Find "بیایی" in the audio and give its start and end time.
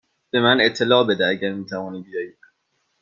2.01-2.33